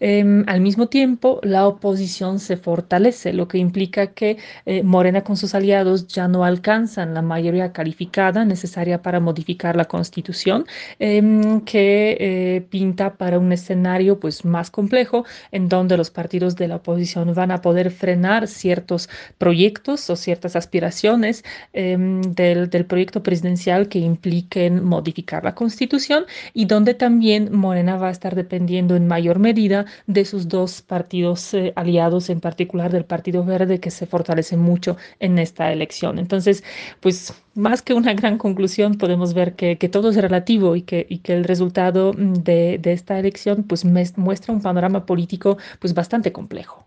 Em, 0.00 0.44
al 0.46 0.60
mismo 0.60 0.88
tiempo, 0.88 1.13
la 1.42 1.66
oposición 1.66 2.38
se 2.38 2.56
fortalece, 2.56 3.32
lo 3.32 3.48
que 3.48 3.58
implica 3.58 4.08
que 4.08 4.38
eh, 4.66 4.82
Morena 4.82 5.22
con 5.22 5.36
sus 5.36 5.54
aliados 5.54 6.06
ya 6.08 6.28
no 6.28 6.44
alcanzan 6.44 7.14
la 7.14 7.22
mayoría 7.22 7.72
calificada 7.72 8.44
necesaria 8.44 9.02
para 9.02 9.20
modificar 9.20 9.76
la 9.76 9.86
constitución, 9.86 10.66
em, 10.98 11.60
que 11.62 12.16
eh, 12.20 12.60
pinta 12.70 13.14
para 13.14 13.38
un 13.38 13.52
escenario 13.52 14.18
pues, 14.20 14.44
más 14.44 14.70
complejo, 14.70 15.24
en 15.52 15.68
donde 15.68 15.96
los 15.96 16.10
partidos 16.10 16.56
de 16.56 16.68
la 16.68 16.76
oposición 16.76 17.34
van 17.34 17.50
a 17.50 17.60
poder 17.60 17.90
frenar 17.90 18.48
ciertos 18.48 19.08
proyectos 19.38 20.08
o 20.10 20.16
ciertas 20.16 20.56
aspiraciones 20.56 21.44
em, 21.72 22.20
del, 22.22 22.68
del 22.70 22.84
proyecto 22.86 23.22
presidencial 23.22 23.88
que 23.88 23.98
impliquen 23.98 24.84
modificar 24.84 25.44
la 25.44 25.54
constitución 25.54 26.24
y 26.52 26.66
donde 26.66 26.94
también 26.94 27.54
Morena 27.54 27.96
va 27.96 28.08
a 28.08 28.10
estar 28.10 28.34
dependiendo 28.34 28.96
en 28.96 29.06
mayor 29.06 29.38
medida 29.38 29.86
de 30.06 30.24
sus 30.24 30.48
dos 30.48 30.82
partidos 30.82 31.03
partidos 31.04 31.52
eh, 31.52 31.72
aliados, 31.76 32.30
en 32.30 32.40
particular 32.40 32.90
del 32.90 33.04
Partido 33.04 33.44
Verde, 33.44 33.78
que 33.78 33.90
se 33.90 34.06
fortalecen 34.06 34.58
mucho 34.58 34.96
en 35.20 35.38
esta 35.38 35.70
elección. 35.70 36.18
Entonces, 36.18 36.64
pues 37.00 37.34
más 37.54 37.82
que 37.82 37.92
una 37.92 38.14
gran 38.14 38.38
conclusión, 38.38 38.94
podemos 38.96 39.34
ver 39.34 39.54
que, 39.54 39.76
todo 39.90 40.08
es 40.10 40.16
relativo 40.16 40.76
y 40.76 40.82
que, 40.82 41.06
y 41.10 41.18
que 41.18 41.34
el 41.34 41.44
resultado 41.44 42.14
mm, 42.14 42.32
de, 42.42 42.78
de 42.80 42.92
esta 42.92 43.18
elección 43.18 43.64
pues 43.64 43.84
muestra 43.84 44.54
un 44.54 44.62
panorama 44.62 45.04
político 45.04 45.58
pues 45.78 45.92
bastante 45.92 46.32
complejo. 46.32 46.86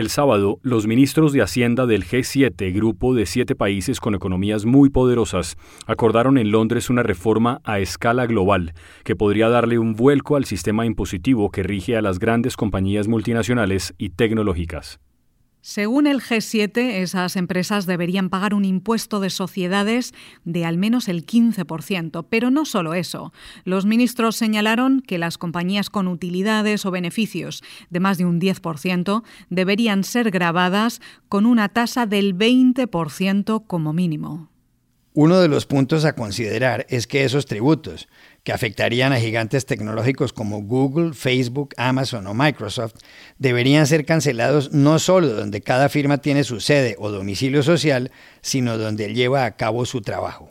El 0.00 0.08
sábado, 0.08 0.60
los 0.62 0.86
ministros 0.86 1.34
de 1.34 1.42
Hacienda 1.42 1.84
del 1.84 2.06
G7, 2.06 2.74
grupo 2.74 3.12
de 3.12 3.26
siete 3.26 3.54
países 3.54 4.00
con 4.00 4.14
economías 4.14 4.64
muy 4.64 4.88
poderosas, 4.88 5.58
acordaron 5.86 6.38
en 6.38 6.50
Londres 6.50 6.88
una 6.88 7.02
reforma 7.02 7.60
a 7.64 7.80
escala 7.80 8.24
global 8.24 8.72
que 9.04 9.14
podría 9.14 9.50
darle 9.50 9.78
un 9.78 9.92
vuelco 9.92 10.36
al 10.36 10.46
sistema 10.46 10.86
impositivo 10.86 11.50
que 11.50 11.64
rige 11.64 11.98
a 11.98 12.00
las 12.00 12.18
grandes 12.18 12.56
compañías 12.56 13.08
multinacionales 13.08 13.92
y 13.98 14.08
tecnológicas. 14.08 15.00
Según 15.62 16.06
el 16.06 16.22
G7, 16.22 16.78
esas 16.78 17.36
empresas 17.36 17.84
deberían 17.84 18.30
pagar 18.30 18.54
un 18.54 18.64
impuesto 18.64 19.20
de 19.20 19.28
sociedades 19.28 20.14
de 20.44 20.64
al 20.64 20.78
menos 20.78 21.06
el 21.06 21.26
15%, 21.26 22.26
pero 22.30 22.50
no 22.50 22.64
solo 22.64 22.94
eso. 22.94 23.32
Los 23.64 23.84
ministros 23.84 24.36
señalaron 24.36 25.02
que 25.02 25.18
las 25.18 25.36
compañías 25.36 25.90
con 25.90 26.08
utilidades 26.08 26.86
o 26.86 26.90
beneficios 26.90 27.62
de 27.90 28.00
más 28.00 28.16
de 28.16 28.24
un 28.24 28.40
10% 28.40 29.22
deberían 29.50 30.02
ser 30.02 30.30
grabadas 30.30 31.02
con 31.28 31.44
una 31.44 31.68
tasa 31.68 32.06
del 32.06 32.34
20% 32.34 33.64
como 33.66 33.92
mínimo. 33.92 34.48
Uno 35.12 35.40
de 35.40 35.48
los 35.48 35.66
puntos 35.66 36.04
a 36.04 36.14
considerar 36.14 36.86
es 36.88 37.08
que 37.08 37.24
esos 37.24 37.44
tributos, 37.44 38.08
que 38.44 38.52
afectarían 38.52 39.12
a 39.12 39.20
gigantes 39.20 39.66
tecnológicos 39.66 40.32
como 40.32 40.62
Google, 40.62 41.14
Facebook, 41.14 41.74
Amazon 41.76 42.26
o 42.26 42.34
Microsoft, 42.34 42.94
deberían 43.38 43.86
ser 43.86 44.04
cancelados 44.04 44.72
no 44.72 44.98
solo 44.98 45.28
donde 45.28 45.60
cada 45.60 45.88
firma 45.88 46.18
tiene 46.18 46.44
su 46.44 46.60
sede 46.60 46.96
o 46.98 47.10
domicilio 47.10 47.62
social, 47.62 48.10
sino 48.40 48.78
donde 48.78 49.12
lleva 49.12 49.44
a 49.44 49.56
cabo 49.56 49.84
su 49.84 50.00
trabajo. 50.00 50.50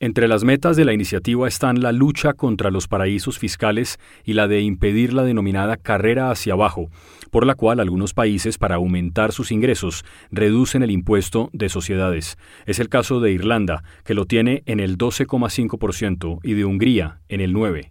Entre 0.00 0.28
las 0.28 0.44
metas 0.44 0.76
de 0.76 0.84
la 0.84 0.92
iniciativa 0.92 1.48
están 1.48 1.80
la 1.80 1.92
lucha 1.92 2.34
contra 2.34 2.70
los 2.70 2.88
paraísos 2.88 3.38
fiscales 3.38 3.98
y 4.22 4.34
la 4.34 4.48
de 4.48 4.60
impedir 4.60 5.14
la 5.14 5.22
denominada 5.22 5.78
carrera 5.78 6.30
hacia 6.30 6.52
abajo, 6.52 6.90
por 7.34 7.46
la 7.46 7.56
cual 7.56 7.80
algunos 7.80 8.14
países, 8.14 8.58
para 8.58 8.76
aumentar 8.76 9.32
sus 9.32 9.50
ingresos, 9.50 10.04
reducen 10.30 10.84
el 10.84 10.92
impuesto 10.92 11.50
de 11.52 11.68
sociedades. 11.68 12.38
Es 12.64 12.78
el 12.78 12.88
caso 12.88 13.18
de 13.18 13.32
Irlanda, 13.32 13.82
que 14.04 14.14
lo 14.14 14.24
tiene 14.24 14.62
en 14.66 14.78
el 14.78 14.96
12,5%, 14.96 16.38
y 16.44 16.52
de 16.52 16.64
Hungría 16.64 17.18
en 17.28 17.40
el 17.40 17.52
9%. 17.52 17.90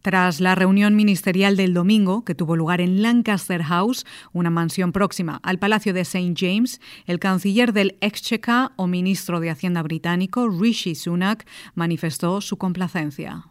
Tras 0.00 0.38
la 0.38 0.54
reunión 0.54 0.94
ministerial 0.94 1.56
del 1.56 1.74
domingo, 1.74 2.24
que 2.24 2.36
tuvo 2.36 2.54
lugar 2.54 2.80
en 2.80 3.02
Lancaster 3.02 3.64
House, 3.64 4.06
una 4.32 4.48
mansión 4.48 4.92
próxima 4.92 5.40
al 5.42 5.58
Palacio 5.58 5.92
de 5.92 6.02
St. 6.02 6.34
James, 6.36 6.80
el 7.06 7.18
canciller 7.18 7.72
del 7.72 7.98
Exchequer 8.00 8.68
o 8.76 8.86
ministro 8.86 9.40
de 9.40 9.50
Hacienda 9.50 9.82
británico, 9.82 10.48
Rishi 10.48 10.94
Sunak, 10.94 11.48
manifestó 11.74 12.40
su 12.40 12.58
complacencia. 12.58 13.50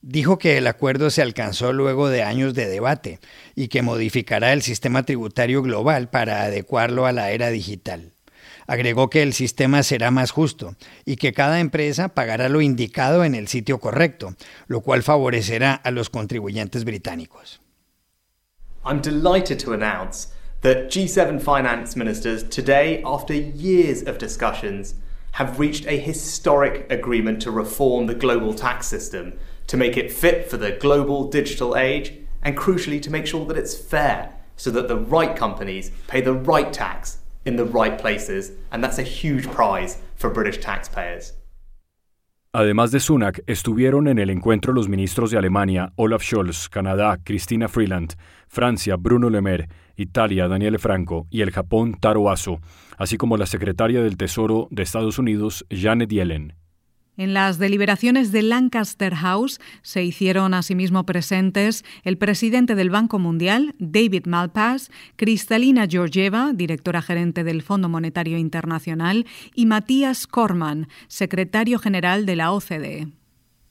Dijo 0.00 0.38
que 0.38 0.58
el 0.58 0.66
acuerdo 0.68 1.10
se 1.10 1.22
alcanzó 1.22 1.72
luego 1.72 2.08
de 2.08 2.22
años 2.22 2.54
de 2.54 2.68
debate 2.68 3.18
y 3.56 3.68
que 3.68 3.82
modificará 3.82 4.52
el 4.52 4.62
sistema 4.62 5.02
tributario 5.02 5.60
global 5.62 6.08
para 6.08 6.42
adecuarlo 6.42 7.06
a 7.06 7.12
la 7.12 7.32
era 7.32 7.50
digital. 7.50 8.12
Agregó 8.68 9.10
que 9.10 9.22
el 9.22 9.32
sistema 9.32 9.82
será 9.82 10.10
más 10.10 10.30
justo 10.30 10.76
y 11.04 11.16
que 11.16 11.32
cada 11.32 11.58
empresa 11.58 12.10
pagará 12.10 12.48
lo 12.48 12.60
indicado 12.60 13.24
en 13.24 13.34
el 13.34 13.48
sitio 13.48 13.80
correcto, 13.80 14.34
lo 14.68 14.82
cual 14.82 15.02
favorecerá 15.02 15.74
a 15.74 15.90
los 15.90 16.10
contribuyentes 16.10 16.84
británicos. 16.84 17.60
I'm 18.84 19.00
delighted 19.00 19.58
to 19.64 19.72
announce 19.72 20.28
that 20.60 20.90
G7 20.90 21.40
finance 21.40 21.96
ministers 21.96 22.44
today, 22.44 23.02
after 23.04 23.34
years 23.34 24.02
of 24.06 24.18
discussions, 24.18 24.94
have 25.32 25.58
reached 25.58 25.86
a 25.86 25.96
historic 25.98 26.86
agreement 26.90 27.42
to 27.42 27.50
reform 27.50 28.06
the 28.06 28.14
global 28.14 28.54
tax 28.54 28.86
system 28.86 29.32
to 29.68 29.76
make 29.76 29.96
it 29.96 30.12
fit 30.12 30.50
for 30.50 30.56
the 30.56 30.72
global 30.72 31.30
digital 31.30 31.76
age 31.76 32.12
and 32.42 32.56
crucially 32.56 33.00
to 33.00 33.10
make 33.10 33.26
sure 33.26 33.46
that 33.46 33.56
it's 33.56 33.76
fair 33.76 34.34
so 34.56 34.70
that 34.70 34.88
the 34.88 34.96
right 34.96 35.36
companies 35.36 35.92
pay 36.08 36.20
the 36.20 36.32
right 36.32 36.72
tax 36.72 37.18
in 37.44 37.56
the 37.56 37.64
right 37.64 37.96
places, 37.98 38.52
and 38.72 38.82
that's 38.82 38.98
a 38.98 39.02
huge 39.02 39.46
prize 39.50 39.98
for 40.16 40.30
British 40.30 40.58
taxpayers. 40.60 41.32
Además 42.52 42.90
de 42.90 42.98
Sunak, 42.98 43.42
estuvieron 43.46 44.08
en 44.08 44.18
el 44.18 44.30
encuentro 44.30 44.72
los 44.72 44.88
ministros 44.88 45.30
de 45.30 45.38
Alemania, 45.38 45.92
Olaf 45.96 46.22
Scholz, 46.22 46.68
Canadá, 46.70 47.18
Cristina 47.22 47.68
Freeland, 47.68 48.14
Francia, 48.48 48.96
Bruno 48.96 49.28
Le 49.28 49.42
Maire, 49.42 49.68
Italia, 49.96 50.48
Daniele 50.48 50.78
Franco 50.78 51.26
y 51.30 51.42
el 51.42 51.50
Japón, 51.50 51.94
Taro 52.00 52.30
Aso, 52.30 52.60
así 52.96 53.18
como 53.18 53.36
la 53.36 53.44
secretaria 53.44 54.02
del 54.02 54.16
Tesoro 54.16 54.66
de 54.70 54.82
Estados 54.82 55.18
Unidos, 55.18 55.66
Janet 55.70 56.08
Yellen. 56.08 56.57
En 57.18 57.34
las 57.34 57.58
deliberaciones 57.58 58.30
de 58.30 58.42
Lancaster 58.42 59.12
House 59.16 59.60
se 59.82 60.04
hicieron 60.04 60.54
asimismo 60.54 61.04
presentes 61.04 61.84
el 62.04 62.16
presidente 62.16 62.76
del 62.76 62.90
Banco 62.90 63.18
Mundial, 63.18 63.74
David 63.80 64.26
Malpass, 64.26 64.92
Cristalina 65.16 65.88
Georgieva, 65.88 66.52
directora 66.54 67.02
gerente 67.02 67.42
del 67.42 67.62
Fondo 67.62 67.88
Monetario 67.88 68.38
Internacional, 68.38 69.26
y 69.52 69.66
Matías 69.66 70.28
Corman, 70.28 70.86
secretario 71.08 71.80
general 71.80 72.24
de 72.24 72.36
la 72.36 72.52
OCDE. 72.52 73.08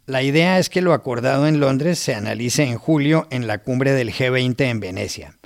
La 0.07 0.23
idea 0.23 0.59
es 0.59 0.69
que 0.69 0.81
lo 0.81 0.91
acordado 0.91 1.47
en 1.47 1.61
Londres 1.61 1.99
se 1.99 2.15
analice 2.15 2.63
en 2.63 2.77
julio 2.77 3.27
en 3.29 3.47
la 3.47 3.59
cumbre 3.59 3.93
del 3.93 4.11
G20 4.11 4.61
en 4.61 4.79
Venecia. 4.81 5.36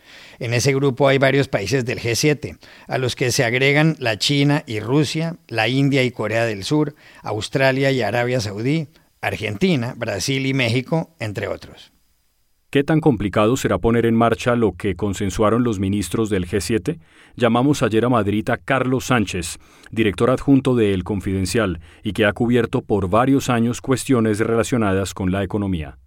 En 0.42 0.56
ese 0.56 0.74
grupo 0.74 1.08
hay 1.08 1.20
varios 1.20 1.48
países 1.48 1.86
del 1.86 2.00
G7, 2.00 2.58
a 2.88 2.98
los 2.98 3.16
que 3.16 3.32
se 3.32 3.44
agregan 3.44 3.96
la 4.00 4.18
China 4.18 4.64
y 4.66 4.80
Rusia, 4.80 5.36
la 5.48 5.68
India 5.68 6.04
y 6.04 6.10
Corea 6.10 6.46
del 6.46 6.64
Sur, 6.64 6.96
Australia 7.22 7.92
y 7.92 8.02
Arabia 8.02 8.40
Saudí, 8.42 8.88
Argentina, 9.22 9.94
Brasil 9.96 10.48
y 10.48 10.56
México, 10.56 11.12
entre 11.20 11.48
otros. 11.48 11.94
¿Qué 12.72 12.84
tan 12.84 13.02
complicado 13.02 13.56
será 13.56 13.78
poner 13.78 14.08
en 14.08 14.16
marcha 14.16 14.56
lo 14.56 14.72
que 14.72 14.96
consensuaron 14.96 15.64
los 15.64 15.78
ministros 15.78 16.32
del 16.32 16.48
G7? 16.48 16.98
Llamamos 17.36 17.84
ayer 17.84 18.04
a 18.04 18.10
Madrid 18.10 18.50
a 18.50 18.58
Carlos 18.58 19.06
Sánchez, 19.06 19.60
director 19.92 20.32
adjunto 20.32 20.74
de 20.74 20.96
El 20.96 21.04
Confidencial, 21.04 21.82
y 22.02 22.14
que 22.14 22.26
ha 22.26 22.34
cubierto 22.34 22.82
por 22.82 23.12
varios 23.12 23.52
años 23.52 23.80
cuestiones 23.80 24.40
relacionadas 24.40 25.14
con 25.14 25.32
la 25.32 25.44
economía. 25.44 26.00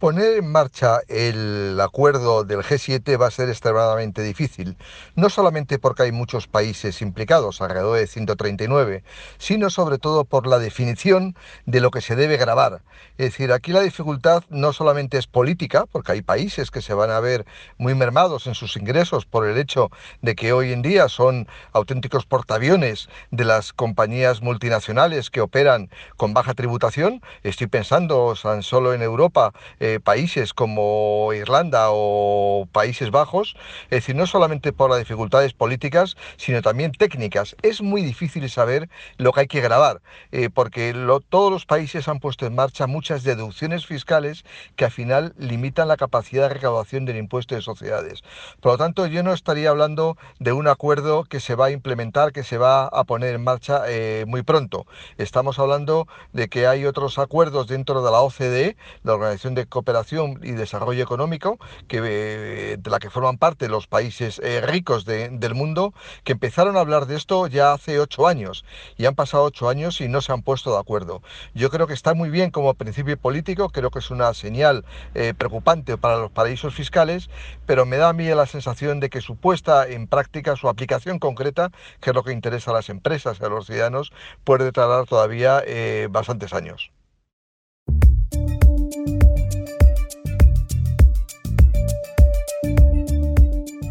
Poner 0.00 0.38
en 0.38 0.50
marcha 0.50 1.00
el 1.08 1.78
acuerdo 1.78 2.44
del 2.44 2.60
G7 2.60 3.20
va 3.20 3.26
a 3.26 3.30
ser 3.30 3.50
extremadamente 3.50 4.22
difícil, 4.22 4.78
no 5.14 5.28
solamente 5.28 5.78
porque 5.78 6.04
hay 6.04 6.10
muchos 6.10 6.46
países 6.46 7.02
implicados, 7.02 7.60
alrededor 7.60 7.98
de 7.98 8.06
139, 8.06 9.04
sino 9.36 9.68
sobre 9.68 9.98
todo 9.98 10.24
por 10.24 10.46
la 10.46 10.58
definición 10.58 11.36
de 11.66 11.82
lo 11.82 11.90
que 11.90 12.00
se 12.00 12.16
debe 12.16 12.38
grabar. 12.38 12.80
Es 13.18 13.32
decir, 13.32 13.52
aquí 13.52 13.72
la 13.72 13.82
dificultad 13.82 14.42
no 14.48 14.72
solamente 14.72 15.18
es 15.18 15.26
política, 15.26 15.84
porque 15.92 16.12
hay 16.12 16.22
países 16.22 16.70
que 16.70 16.80
se 16.80 16.94
van 16.94 17.10
a 17.10 17.20
ver 17.20 17.44
muy 17.76 17.94
mermados 17.94 18.46
en 18.46 18.54
sus 18.54 18.78
ingresos 18.78 19.26
por 19.26 19.46
el 19.46 19.58
hecho 19.58 19.90
de 20.22 20.34
que 20.34 20.54
hoy 20.54 20.72
en 20.72 20.80
día 20.80 21.10
son 21.10 21.46
auténticos 21.74 22.24
portaaviones 22.24 23.10
de 23.30 23.44
las 23.44 23.74
compañías 23.74 24.40
multinacionales 24.40 25.28
que 25.28 25.42
operan 25.42 25.90
con 26.16 26.32
baja 26.32 26.54
tributación. 26.54 27.20
Estoy 27.42 27.66
pensando 27.66 28.34
tan 28.42 28.62
solo 28.62 28.94
en 28.94 29.02
Europa. 29.02 29.52
Países 29.98 30.54
como 30.54 31.32
Irlanda 31.32 31.86
o 31.88 32.68
Países 32.70 33.10
Bajos, 33.10 33.56
es 33.84 33.90
decir, 33.90 34.14
no 34.14 34.26
solamente 34.26 34.72
por 34.72 34.90
las 34.90 35.00
dificultades 35.00 35.54
políticas, 35.54 36.16
sino 36.36 36.62
también 36.62 36.92
técnicas. 36.92 37.56
Es 37.62 37.82
muy 37.82 38.02
difícil 38.02 38.48
saber 38.48 38.88
lo 39.16 39.32
que 39.32 39.40
hay 39.40 39.46
que 39.48 39.60
grabar, 39.60 40.02
eh, 40.30 40.50
porque 40.50 40.94
todos 41.28 41.50
los 41.50 41.66
países 41.66 42.06
han 42.06 42.20
puesto 42.20 42.46
en 42.46 42.54
marcha 42.54 42.86
muchas 42.86 43.24
deducciones 43.24 43.86
fiscales 43.86 44.44
que 44.76 44.84
al 44.84 44.90
final 44.90 45.34
limitan 45.38 45.88
la 45.88 45.96
capacidad 45.96 46.48
de 46.48 46.54
recaudación 46.54 47.04
del 47.04 47.16
impuesto 47.16 47.54
de 47.54 47.62
sociedades. 47.62 48.22
Por 48.60 48.72
lo 48.72 48.78
tanto, 48.78 49.06
yo 49.06 49.22
no 49.22 49.32
estaría 49.32 49.70
hablando 49.70 50.16
de 50.38 50.52
un 50.52 50.68
acuerdo 50.68 51.24
que 51.24 51.40
se 51.40 51.54
va 51.54 51.66
a 51.66 51.70
implementar, 51.70 52.32
que 52.32 52.44
se 52.44 52.58
va 52.58 52.86
a 52.86 53.04
poner 53.04 53.34
en 53.34 53.44
marcha 53.44 53.82
eh, 53.88 54.24
muy 54.26 54.42
pronto. 54.42 54.86
Estamos 55.18 55.58
hablando 55.58 56.06
de 56.32 56.48
que 56.48 56.66
hay 56.66 56.84
otros 56.86 57.18
acuerdos 57.18 57.66
dentro 57.66 58.02
de 58.02 58.10
la 58.10 58.20
OCDE, 58.20 58.76
la 59.02 59.14
Organización 59.14 59.54
de 59.54 59.66
Cooperación 59.80 60.40
y 60.42 60.52
Desarrollo 60.52 61.02
Económico, 61.02 61.58
que, 61.88 62.02
eh, 62.04 62.76
de 62.78 62.90
la 62.90 62.98
que 62.98 63.08
forman 63.08 63.38
parte 63.38 63.66
los 63.66 63.86
países 63.86 64.38
eh, 64.44 64.60
ricos 64.60 65.06
del 65.06 65.54
mundo, 65.54 65.94
que 66.22 66.32
empezaron 66.32 66.76
a 66.76 66.80
hablar 66.80 67.06
de 67.06 67.16
esto 67.16 67.46
ya 67.46 67.72
hace 67.72 67.98
ocho 67.98 68.28
años 68.28 68.66
y 68.98 69.06
han 69.06 69.14
pasado 69.14 69.44
ocho 69.44 69.70
años 69.70 70.02
y 70.02 70.08
no 70.08 70.20
se 70.20 70.32
han 70.32 70.42
puesto 70.42 70.74
de 70.74 70.78
acuerdo. 70.78 71.22
Yo 71.54 71.70
creo 71.70 71.86
que 71.86 71.94
está 71.94 72.12
muy 72.12 72.28
bien 72.28 72.50
como 72.50 72.74
principio 72.74 73.16
político, 73.16 73.70
creo 73.70 73.90
que 73.90 74.00
es 74.00 74.10
una 74.10 74.34
señal 74.34 74.84
eh, 75.14 75.32
preocupante 75.32 75.96
para 75.96 76.18
los 76.18 76.30
paraísos 76.30 76.74
fiscales, 76.74 77.30
pero 77.64 77.86
me 77.86 77.96
da 77.96 78.10
a 78.10 78.12
mí 78.12 78.26
la 78.26 78.44
sensación 78.44 79.00
de 79.00 79.08
que 79.08 79.22
su 79.22 79.36
puesta 79.36 79.88
en 79.88 80.08
práctica, 80.08 80.56
su 80.56 80.68
aplicación 80.68 81.18
concreta, 81.18 81.70
que 82.02 82.10
es 82.10 82.14
lo 82.14 82.22
que 82.22 82.32
interesa 82.32 82.70
a 82.70 82.74
las 82.74 82.90
empresas 82.90 83.38
y 83.40 83.44
a 83.46 83.48
los 83.48 83.64
ciudadanos, 83.64 84.12
puede 84.44 84.72
tardar 84.72 85.06
todavía 85.06 85.64
bastantes 86.10 86.52
años. 86.52 86.90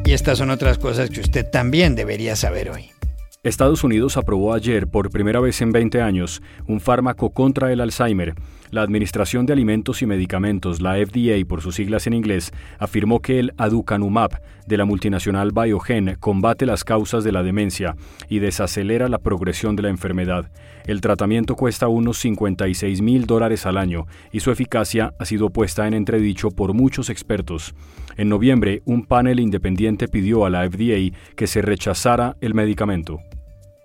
Y 0.09 0.13
estas 0.13 0.39
son 0.39 0.49
otras 0.49 0.79
cosas 0.79 1.11
que 1.11 1.21
usted 1.21 1.45
también 1.47 1.93
debería 1.93 2.35
saber 2.35 2.71
hoy. 2.71 2.89
Estados 3.43 3.83
Unidos 3.83 4.17
aprobó 4.17 4.55
ayer, 4.55 4.87
por 4.87 5.11
primera 5.11 5.39
vez 5.39 5.61
en 5.61 5.71
20 5.71 6.01
años, 6.01 6.41
un 6.65 6.79
fármaco 6.79 7.29
contra 7.29 7.71
el 7.71 7.79
Alzheimer. 7.79 8.33
La 8.71 8.83
Administración 8.83 9.47
de 9.47 9.53
Alimentos 9.53 10.03
y 10.03 10.05
Medicamentos, 10.05 10.79
la 10.79 10.93
FDA 10.93 11.43
por 11.47 11.61
sus 11.61 11.73
siglas 11.73 12.05
en 12.05 12.13
inglés, 12.13 12.51
afirmó 12.77 13.19
que 13.19 13.39
el 13.39 13.51
aducanumab 13.57 14.39
de 14.67 14.77
la 14.77 14.85
multinacional 14.85 15.51
Biogen 15.51 16.15
combate 16.19 16.67
las 16.67 16.83
causas 16.83 17.23
de 17.23 17.31
la 17.31 17.41
demencia 17.41 17.95
y 18.29 18.37
desacelera 18.37 19.09
la 19.09 19.17
progresión 19.17 19.75
de 19.75 19.81
la 19.81 19.89
enfermedad. 19.89 20.51
El 20.85 21.01
tratamiento 21.01 21.55
cuesta 21.55 21.87
unos 21.87 22.19
56 22.19 23.01
mil 23.01 23.25
dólares 23.25 23.65
al 23.65 23.77
año 23.77 24.05
y 24.31 24.41
su 24.41 24.51
eficacia 24.51 25.13
ha 25.17 25.25
sido 25.25 25.49
puesta 25.49 25.87
en 25.87 25.95
entredicho 25.95 26.51
por 26.51 26.75
muchos 26.75 27.09
expertos. 27.09 27.73
En 28.17 28.29
noviembre, 28.29 28.83
un 28.85 29.03
panel 29.03 29.39
independiente 29.39 30.07
pidió 30.07 30.45
a 30.45 30.51
la 30.51 30.69
FDA 30.69 31.17
que 31.35 31.47
se 31.47 31.63
rechazara 31.63 32.37
el 32.39 32.53
medicamento. 32.53 33.19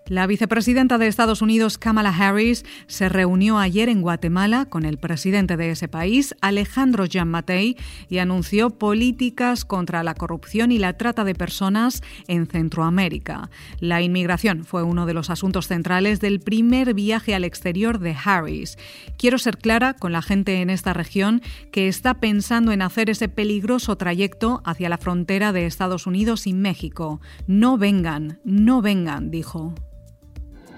La 0.07 0.27
vicepresidenta 0.27 0.99
de 0.99 1.07
Estados 1.07 1.40
Unidos, 1.40 1.79
Kamala 1.79 2.11
Harris, 2.11 2.67
se 2.88 3.09
reunió 3.09 3.59
ayer 3.59 3.88
en 3.88 4.03
Guatemala 4.03 4.67
con 4.67 4.85
el 4.85 4.99
presidente 4.99 5.57
de 5.57 5.71
ese 5.71 5.88
país, 5.88 6.35
Alejandro 6.43 7.07
Giammattei, 7.07 7.79
y 8.11 8.19
anunció 8.19 8.69
políticas 8.69 9.64
contra 9.64 10.03
la 10.03 10.12
corrupción 10.14 10.73
y 10.73 10.79
la 10.79 10.99
trata 10.99 11.25
de 11.25 11.35
personas 11.35 12.03
en 12.29 12.47
Centroamérica. 12.47 13.49
La 13.81 14.03
inmigración 14.03 14.67
fue 14.67 14.83
uno 14.83 15.07
de 15.07 15.14
los 15.14 15.31
asuntos 15.31 15.69
centrales 15.69 16.21
del 16.21 16.38
primer 16.40 16.93
viaje 16.93 17.35
al 17.35 17.45
exterior 17.45 17.99
de 17.99 18.14
Harris. 18.23 18.77
Quiero 19.17 19.38
ser 19.38 19.57
clara 19.57 19.95
con 19.95 20.12
la 20.12 20.21
gente 20.21 20.61
en 20.61 20.69
esta 20.69 20.93
región 20.93 21.40
que 21.73 21.88
está 21.88 22.12
pensando 22.12 22.73
en 22.73 22.83
hacer 22.83 23.09
ese 23.09 23.31
peligroso 23.31 23.97
trayecto 23.97 24.61
hacia 24.67 24.90
la 24.90 24.99
frontera 24.99 25.53
de 25.53 25.64
Estados 25.64 26.07
Unidos 26.07 26.47
y 26.47 26.53
México. 26.53 27.23
No 27.47 27.79
vengan, 27.79 28.38
no 28.45 28.83
vengan, 28.83 29.31
dijo. 29.31 29.75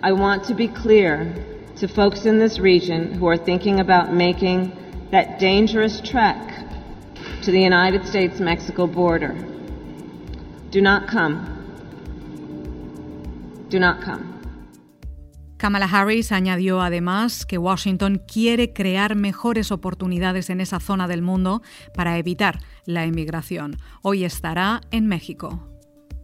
I 0.07 0.13
want 0.13 0.45
to 0.45 0.55
be 0.55 0.69
clear 0.69 1.35
to 1.81 1.89
folks 1.89 2.27
in 2.27 2.39
this 2.39 2.61
region 2.61 3.13
who 3.15 3.27
are 3.27 3.37
thinking 3.37 3.81
about 3.81 4.13
making 4.13 4.71
that 5.11 5.41
dangerous 5.41 6.01
trek 6.01 6.39
to 7.43 7.51
the 7.51 7.61
United 7.61 8.07
States 8.07 8.39
Mexico 8.39 8.87
border. 8.87 9.35
Do 10.71 10.81
not 10.81 11.09
come. 11.09 11.45
Do 13.69 13.81
not 13.81 14.01
come. 14.01 14.33
Kamala 15.57 15.89
Harris 15.89 16.31
añadió 16.31 16.83
además 16.83 17.45
que 17.45 17.59
Washington 17.59 18.23
quiere 18.33 18.73
crear 18.73 19.17
mejores 19.17 19.73
oportunidades 19.73 20.51
en 20.51 20.61
esa 20.61 20.79
zona 20.79 21.09
del 21.09 21.23
mundo 21.23 21.63
para 21.95 22.17
evitar 22.17 22.61
la 22.85 23.07
emigración. 23.07 23.77
Hoy 24.03 24.23
estará 24.23 24.83
en 24.93 25.09
México. 25.09 25.76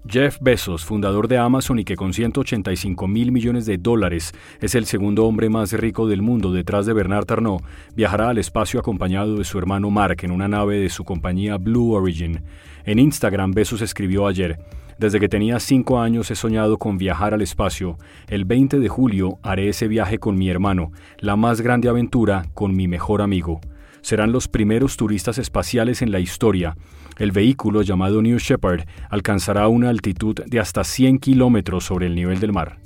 Jeff 0.09 0.39
Bezos, 0.41 0.85
fundador 0.85 1.29
de 1.29 1.39
Amazon 1.39 1.79
y 1.79 1.85
que 1.85 1.95
con 1.95 2.13
185 2.13 3.07
mil 3.07 3.31
millones 3.31 3.67
de 3.67 3.79
dólares 3.79 4.33
es 4.61 4.75
el 4.75 4.85
segundo 4.87 5.27
hombre 5.27 5.49
más 5.49 5.73
rico 5.73 6.09
del 6.09 6.23
mundo 6.23 6.53
detrás 6.53 6.87
de 6.87 6.93
Bernard 6.93 7.31
Arnault, 7.31 7.65
viajará 7.95 8.29
al 8.29 8.39
espacio 8.39 8.81
acompañado 8.81 9.37
de 9.37 9.45
su 9.45 9.59
hermano 9.59 9.91
Mark 9.91 10.19
en 10.23 10.33
una 10.33 10.49
nave 10.49 10.79
de 10.79 10.89
su 10.89 11.05
compañía 11.05 11.57
Blue 11.57 11.93
Origin. 11.93 12.43
En 12.85 12.99
Instagram, 12.99 13.53
Bezos 13.53 13.81
escribió 13.81 14.27
ayer, 14.27 14.59
desde 14.99 15.21
que 15.21 15.29
tenía 15.29 15.61
cinco 15.61 16.01
años 16.01 16.31
he 16.31 16.35
soñado 16.35 16.79
con 16.79 16.99
viajar 16.99 17.33
al 17.33 17.43
espacio. 17.43 17.97
El 18.29 18.45
20 18.45 18.81
de 18.81 18.89
julio 18.89 19.39
haré 19.43 19.69
ese 19.69 19.89
viaje 19.89 20.19
con 20.19 20.37
mi 20.37 20.49
hermano, 20.49 20.93
la 21.19 21.37
más 21.37 21.61
grande 21.61 21.89
aventura 21.89 22.47
con 22.55 22.75
mi 22.75 22.89
mejor 22.89 23.23
amigo. 23.23 23.61
Serán 24.01 24.33
los 24.33 24.49
primeros 24.49 24.97
turistas 24.97 25.39
espaciales 25.39 26.03
en 26.03 26.11
la 26.11 26.19
historia. 26.19 26.77
El 27.23 27.31
vehículo 27.31 27.83
llamado 27.83 28.21
New 28.21 28.37
Shepard 28.41 28.85
alcanzará 29.09 29.69
una 29.69 29.91
altitud 29.91 30.35
de 30.45 30.59
hasta 30.59 30.83
100 30.83 31.21
kilómetros 31.21 31.85
sobre 31.85 32.09
el 32.09 32.17
nivel 32.17 32.41
del 32.41 32.53
mar. 32.53 32.81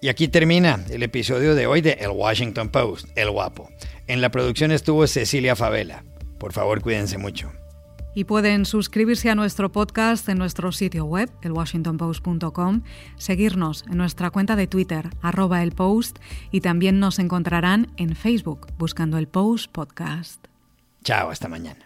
Y 0.00 0.08
aquí 0.08 0.28
termina 0.28 0.82
el 0.88 1.02
episodio 1.02 1.54
de 1.54 1.66
hoy 1.66 1.82
de 1.82 1.92
El 2.00 2.08
Washington 2.08 2.70
Post, 2.70 3.06
El 3.16 3.30
Guapo. 3.30 3.68
En 4.06 4.22
la 4.22 4.30
producción 4.30 4.72
estuvo 4.72 5.06
Cecilia 5.06 5.56
Favela. 5.56 6.04
Por 6.38 6.54
favor, 6.54 6.80
cuídense 6.80 7.18
mucho. 7.18 7.52
Y 8.14 8.24
pueden 8.24 8.64
suscribirse 8.64 9.28
a 9.28 9.34
nuestro 9.34 9.70
podcast 9.70 10.26
en 10.30 10.38
nuestro 10.38 10.72
sitio 10.72 11.04
web, 11.04 11.30
elwashingtonpost.com, 11.42 12.80
seguirnos 13.18 13.84
en 13.90 13.98
nuestra 13.98 14.30
cuenta 14.30 14.56
de 14.56 14.68
Twitter, 14.68 15.10
arroba 15.20 15.62
el 15.62 15.72
post, 15.72 16.18
y 16.50 16.62
también 16.62 16.98
nos 16.98 17.18
encontrarán 17.18 17.92
en 17.98 18.16
Facebook 18.16 18.68
buscando 18.78 19.18
el 19.18 19.28
Post 19.28 19.70
Podcast. 19.70 20.46
Chao, 21.04 21.28
hasta 21.28 21.46
mañana. 21.48 21.85